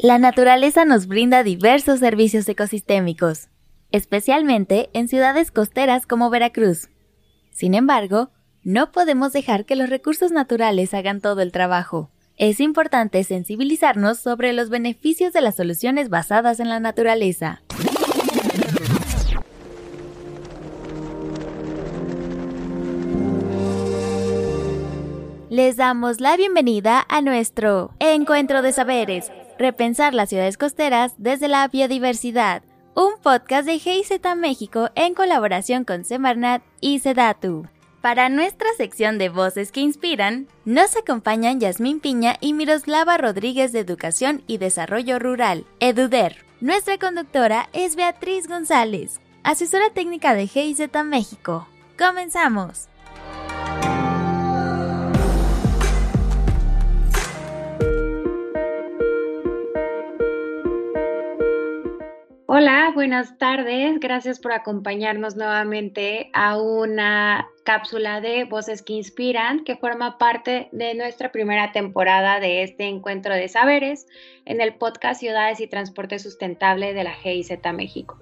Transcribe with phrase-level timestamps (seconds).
[0.00, 3.48] La naturaleza nos brinda diversos servicios ecosistémicos,
[3.90, 6.88] especialmente en ciudades costeras como Veracruz.
[7.50, 8.30] Sin embargo,
[8.62, 12.12] no podemos dejar que los recursos naturales hagan todo el trabajo.
[12.36, 17.62] Es importante sensibilizarnos sobre los beneficios de las soluciones basadas en la naturaleza.
[25.50, 31.66] Les damos la bienvenida a nuestro Encuentro de Saberes, repensar las ciudades costeras desde la
[31.68, 32.62] biodiversidad,
[32.94, 37.66] un podcast de GIZ México en colaboración con Semarnat y Sedatu.
[38.00, 43.80] Para nuestra sección de voces que inspiran, nos acompañan Yasmín Piña y Miroslava Rodríguez de
[43.80, 46.44] Educación y Desarrollo Rural, EDUDER.
[46.60, 51.66] Nuestra conductora es Beatriz González, asesora técnica de GIZ México.
[51.98, 52.88] ¡Comenzamos!
[62.98, 64.00] Buenas tardes.
[64.00, 70.96] Gracias por acompañarnos nuevamente a una cápsula de Voces que Inspiran que forma parte de
[70.96, 74.08] nuestra primera temporada de este encuentro de saberes
[74.46, 78.18] en el podcast Ciudades y Transporte Sustentable de la GIZ México.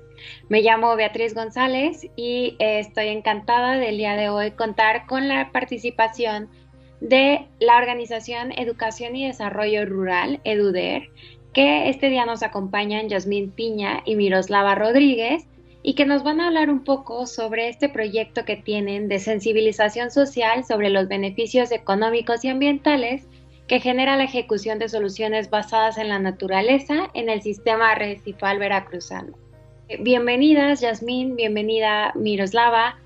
[0.51, 6.51] Me llamo Beatriz González y estoy encantada del día de hoy contar con la participación
[7.01, 11.09] de la organización Educación y Desarrollo Rural, EDUDER,
[11.57, 15.47] que este día nos acompañan Yasmín Piña y Miroslava Rodríguez
[15.83, 20.11] y que nos van a hablar un poco sobre este proyecto que tienen de sensibilización
[20.11, 23.27] social sobre los beneficios económicos y ambientales
[23.69, 29.33] que genera la ejecución de soluciones basadas en la naturaleza en el sistema recifal veracruzano.
[30.01, 32.99] Bienvenidas, Yasmín, bienvenida, Miroslava.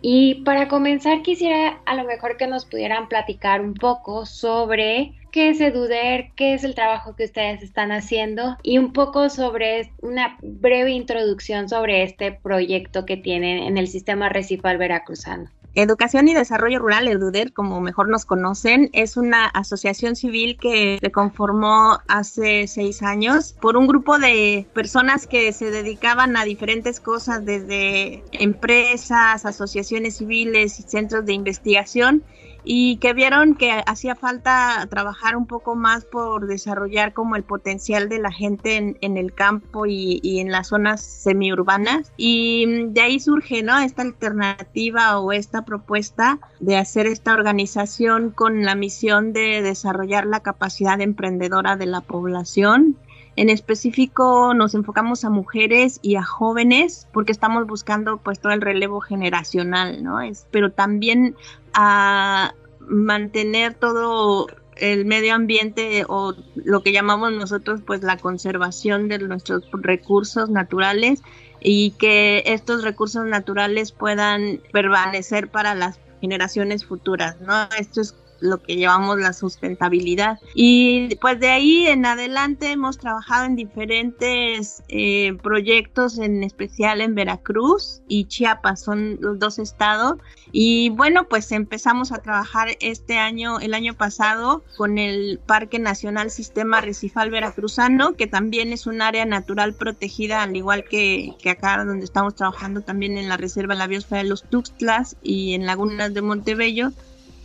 [0.00, 5.50] Y para comenzar, quisiera a lo mejor que nos pudieran platicar un poco sobre qué
[5.50, 10.38] es EDUDER, qué es el trabajo que ustedes están haciendo y un poco sobre una
[10.42, 15.50] breve introducción sobre este proyecto que tienen en el sistema recifal veracruzano.
[15.74, 21.12] Educación y Desarrollo Rural, EDUDER, como mejor nos conocen, es una asociación civil que se
[21.12, 27.44] conformó hace seis años por un grupo de personas que se dedicaban a diferentes cosas,
[27.44, 32.24] desde empresas, asociaciones civiles y centros de investigación
[32.64, 38.08] y que vieron que hacía falta trabajar un poco más por desarrollar como el potencial
[38.08, 43.62] de la gente en, el campo y, en las zonas semiurbanas y de ahí surge
[43.62, 43.78] ¿no?
[43.78, 50.40] esta alternativa o esta propuesta de hacer esta organización con la misión de desarrollar la
[50.40, 52.96] capacidad emprendedora de la población
[53.36, 58.60] en específico nos enfocamos a mujeres y a jóvenes porque estamos buscando pues todo el
[58.60, 60.20] relevo generacional, ¿no?
[60.20, 61.36] Es, pero también
[61.72, 69.18] a mantener todo el medio ambiente o lo que llamamos nosotros pues la conservación de
[69.18, 71.22] nuestros recursos naturales
[71.60, 77.68] y que estos recursos naturales puedan permanecer para las generaciones futuras, ¿no?
[77.78, 80.38] Esto es lo que llamamos la sustentabilidad.
[80.54, 87.14] Y pues de ahí en adelante hemos trabajado en diferentes eh, proyectos, en especial en
[87.14, 90.18] Veracruz y Chiapas, son los dos estados.
[90.52, 96.30] Y bueno, pues empezamos a trabajar este año, el año pasado, con el Parque Nacional
[96.30, 101.84] Sistema Recifal Veracruzano, que también es un área natural protegida, al igual que, que acá
[101.84, 105.66] donde estamos trabajando también en la Reserva de la Biosfera de los Tuxtlas y en
[105.66, 106.92] Lagunas de Montebello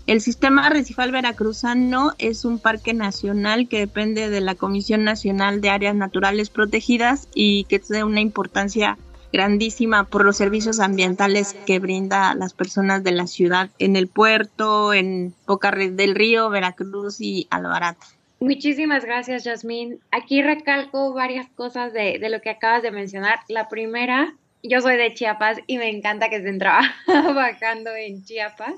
[0.07, 5.69] el sistema recifal veracruzano es un parque nacional que depende de la Comisión Nacional de
[5.71, 8.99] Áreas Naturales Protegidas y que tiene una importancia
[9.33, 14.07] grandísima por los servicios ambientales que brinda a las personas de la ciudad en el
[14.07, 17.97] puerto, en Boca del Río, Veracruz y Alvarado.
[18.39, 19.99] Muchísimas gracias, Yasmín.
[20.11, 23.39] Aquí recalco varias cosas de, de, lo que acabas de mencionar.
[23.47, 28.75] La primera, yo soy de Chiapas y me encanta que estén trabajando en Chiapas.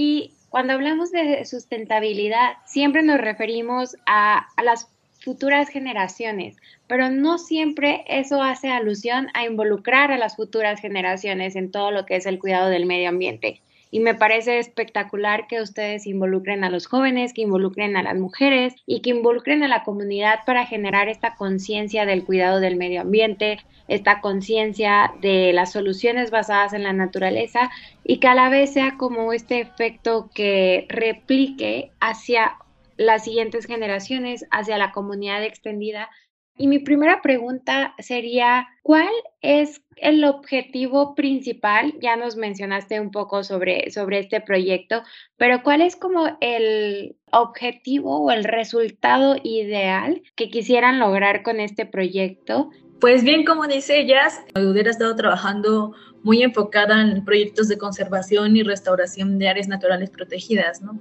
[0.00, 4.86] Y cuando hablamos de sustentabilidad, siempre nos referimos a, las
[5.18, 6.56] futuras generaciones,
[6.86, 12.06] pero no siempre eso hace alusión a involucrar a las futuras generaciones en todo lo
[12.06, 13.60] que es el cuidado del medio ambiente.
[13.90, 18.74] Y me parece espectacular que ustedes involucren a los jóvenes, que involucren a las mujeres
[18.86, 23.58] y que involucren a la comunidad para generar esta conciencia del cuidado del medio ambiente,
[23.88, 27.70] esta conciencia de las soluciones basadas en la naturaleza
[28.04, 32.56] y que a la vez sea como este efecto que replique hacia
[32.98, 36.10] las siguientes generaciones, hacia la comunidad extendida,
[36.58, 39.08] Y mi primera pregunta sería, ¿cuál
[39.40, 41.94] es el objetivo principal?
[42.00, 45.02] Ya nos mencionaste un poco sobre, sobre este proyecto,
[45.36, 51.86] pero ¿cuál es como el objetivo o el resultado ideal que quisieran lograr con este
[51.86, 52.70] proyecto?
[53.00, 55.94] Pues bien, como dice ellas, Udera ha estado trabajando
[56.24, 61.00] muy enfocada en proyectos de conservación y restauración de áreas naturales protegidas, ¿no?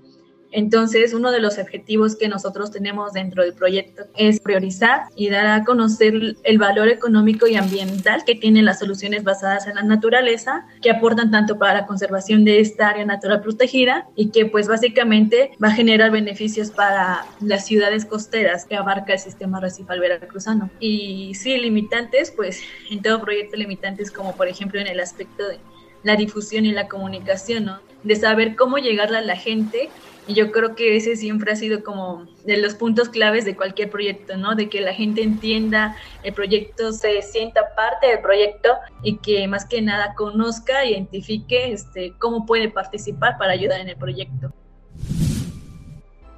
[0.52, 5.48] Entonces, uno de los objetivos que nosotros tenemos dentro del proyecto es priorizar y dar
[5.48, 10.66] a conocer el valor económico y ambiental que tienen las soluciones basadas en la naturaleza,
[10.82, 15.52] que aportan tanto para la conservación de esta área natural protegida y que pues básicamente
[15.64, 20.70] va a generar beneficios para las ciudades costeras que abarca el sistema recifal veracruzano.
[20.80, 25.60] Y sí, limitantes, pues en todo proyecto limitantes como por ejemplo en el aspecto de
[26.04, 27.80] la difusión y la comunicación, ¿no?
[28.04, 29.90] De saber cómo llegarle a la gente
[30.28, 33.90] y yo creo que ese siempre ha sido como de los puntos claves de cualquier
[33.90, 34.56] proyecto, ¿no?
[34.56, 38.70] De que la gente entienda el proyecto, se sienta parte del proyecto
[39.04, 43.96] y que más que nada conozca, identifique este, cómo puede participar para ayudar en el
[43.96, 44.54] proyecto.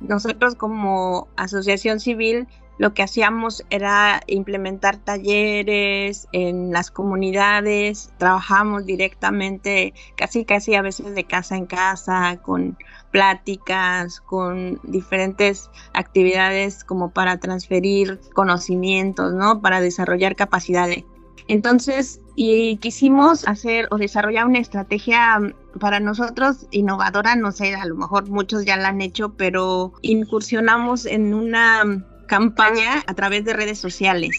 [0.02, 2.48] Nosotros como asociación civil
[2.80, 11.14] lo que hacíamos era implementar talleres en las comunidades, trabajamos directamente, casi casi a veces
[11.14, 12.78] de casa en casa, con
[13.12, 19.62] pláticas, con diferentes actividades como para transferir conocimientos, ¿no?
[19.62, 21.04] Para desarrollar capacidades.
[21.50, 25.38] Entonces, y quisimos hacer o desarrollar una estrategia
[25.82, 31.06] para nosotros innovadora, no sé, a lo mejor muchos ya la han hecho, pero incursionamos
[31.06, 34.32] en una campaña a través de redes sociales.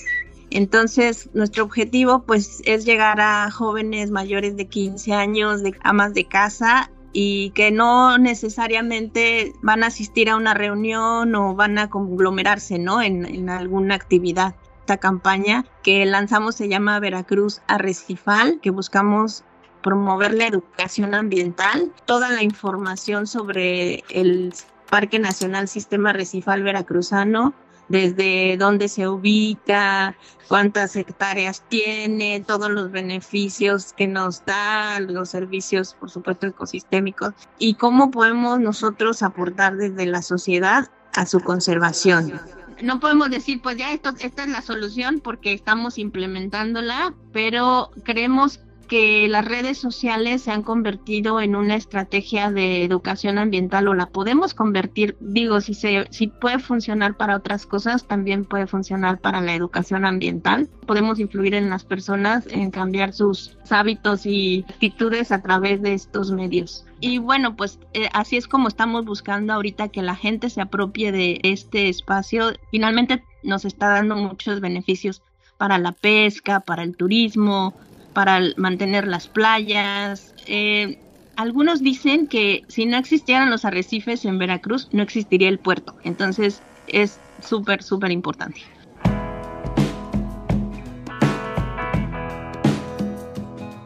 [0.51, 6.25] Entonces, nuestro objetivo pues es llegar a jóvenes mayores de 15 años, de amas de
[6.25, 12.79] casa y que no necesariamente van a asistir a una reunión o van a conglomerarse,
[12.79, 13.03] ¿no?
[13.03, 14.55] En, en alguna actividad.
[14.81, 19.45] Esta campaña que lanzamos se llama Veracruz Arrecifal, que buscamos
[19.83, 24.53] promover la educación ambiental, toda la información sobre el
[24.91, 27.55] Parque Nacional Sistema Arrecifal Veracruzano,
[27.91, 30.17] desde dónde se ubica,
[30.49, 37.75] cuántas hectáreas tiene, todos los beneficios que nos da, los servicios, por supuesto, ecosistémicos, y
[37.75, 42.41] cómo podemos nosotros aportar desde la sociedad a su conservación.
[42.81, 48.61] No podemos decir, pues ya esto, esta es la solución porque estamos implementándola, pero creemos
[48.91, 54.07] que las redes sociales se han convertido en una estrategia de educación ambiental o la
[54.07, 59.41] podemos convertir, digo, si, se, si puede funcionar para otras cosas, también puede funcionar para
[59.43, 60.69] la educación ambiental.
[60.89, 66.33] Podemos influir en las personas en cambiar sus hábitos y actitudes a través de estos
[66.33, 66.85] medios.
[66.99, 71.13] Y bueno, pues eh, así es como estamos buscando ahorita que la gente se apropie
[71.13, 72.55] de este espacio.
[72.73, 75.23] Finalmente nos está dando muchos beneficios
[75.59, 77.77] para la pesca, para el turismo,
[78.12, 80.35] para mantener las playas.
[80.47, 80.99] Eh,
[81.37, 85.97] algunos dicen que si no existieran los arrecifes en Veracruz, no existiría el puerto.
[86.05, 88.61] Entonces es súper, súper importante.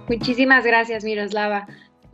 [0.08, 1.66] Muchísimas gracias, Miroslava.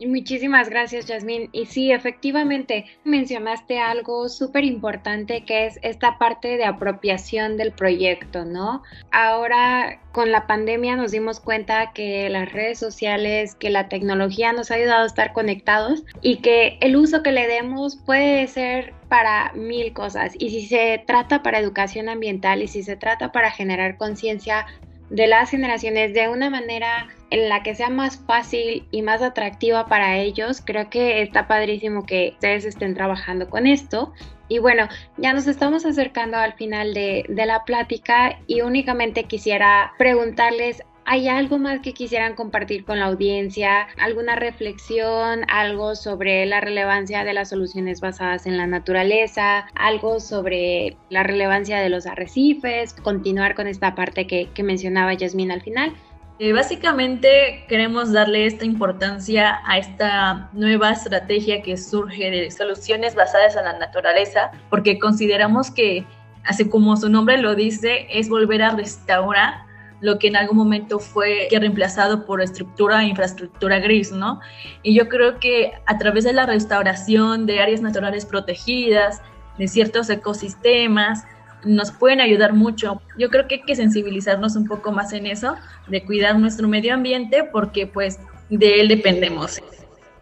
[0.07, 1.49] Muchísimas gracias, Yasmín.
[1.51, 8.45] Y sí, efectivamente, mencionaste algo súper importante que es esta parte de apropiación del proyecto,
[8.45, 8.81] ¿no?
[9.11, 14.71] Ahora, con la pandemia nos dimos cuenta que las redes sociales, que la tecnología nos
[14.71, 19.51] ha ayudado a estar conectados y que el uso que le demos puede ser para
[19.53, 20.33] mil cosas.
[20.39, 24.65] Y si se trata para educación ambiental y si se trata para generar conciencia
[25.09, 29.87] de las generaciones de una manera en la que sea más fácil y más atractiva
[29.87, 30.61] para ellos.
[30.63, 34.13] Creo que está padrísimo que ustedes estén trabajando con esto.
[34.47, 39.93] Y bueno, ya nos estamos acercando al final de, de la plática y únicamente quisiera
[39.97, 43.87] preguntarles ¿Hay algo más que quisieran compartir con la audiencia?
[43.97, 45.41] ¿Alguna reflexión?
[45.49, 49.65] ¿Algo sobre la relevancia de las soluciones basadas en la naturaleza?
[49.73, 52.93] ¿Algo sobre la relevancia de los arrecifes?
[52.93, 55.93] Continuar con esta parte que, mencionaba Yasmín al final.
[56.43, 63.55] Eh, básicamente queremos darle esta importancia a esta nueva estrategia que surge de soluciones basadas
[63.55, 66.03] en la naturaleza, porque consideramos que,
[66.43, 69.65] así como su nombre lo dice, es volver a restaurar
[69.99, 74.39] lo que en algún momento fue reemplazado por estructura e infraestructura gris, ¿no?
[74.81, 79.21] Y yo creo que a través de la restauración de áreas naturales protegidas,
[79.59, 81.23] de ciertos ecosistemas,
[81.63, 83.01] nos pueden ayudar mucho.
[83.17, 85.55] Yo creo que hay que sensibilizarnos un poco más en eso,
[85.87, 89.59] de cuidar nuestro medio ambiente, porque pues de él dependemos.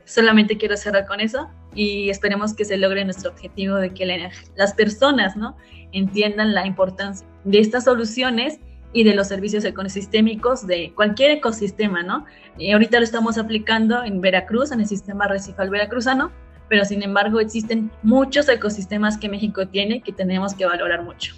[0.06, 4.74] Solamente quiero cerrar con eso y esperemos que se logre nuestro objetivo de que las
[4.74, 5.56] personas, ¿no?
[5.92, 8.60] Entiendan la importancia de estas soluciones
[8.92, 12.26] y de los servicios ecosistémicos de cualquier ecosistema, ¿no?
[12.58, 16.32] Y ahorita lo estamos aplicando en Veracruz, en el sistema recifal veracruzano,
[16.70, 21.36] pero sin embargo existen muchos ecosistemas que México tiene que tenemos que valorar mucho.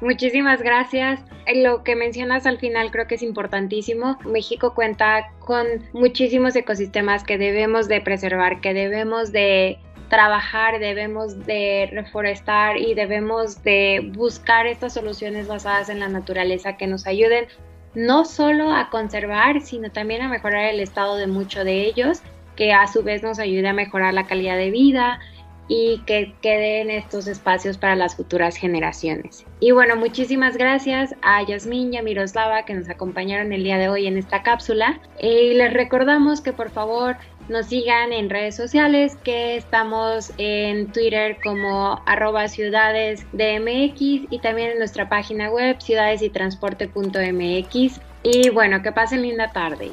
[0.00, 1.20] Muchísimas gracias.
[1.54, 4.18] Lo que mencionas al final creo que es importantísimo.
[4.24, 11.88] México cuenta con muchísimos ecosistemas que debemos de preservar, que debemos de trabajar, debemos de
[11.92, 17.46] reforestar y debemos de buscar estas soluciones basadas en la naturaleza que nos ayuden
[17.94, 22.22] no solo a conservar, sino también a mejorar el estado de muchos de ellos,
[22.60, 25.18] que a su vez nos ayude a mejorar la calidad de vida
[25.66, 29.46] y que queden estos espacios para las futuras generaciones.
[29.60, 33.88] Y bueno, muchísimas gracias a Yasmín y a Miroslava que nos acompañaron el día de
[33.88, 35.00] hoy en esta cápsula.
[35.22, 37.16] Y les recordamos que por favor
[37.48, 44.78] nos sigan en redes sociales, que estamos en Twitter como arroba ciudades y también en
[44.78, 48.00] nuestra página web ciudadesytransporte.mx.
[48.22, 49.92] Y bueno, que pasen linda tarde.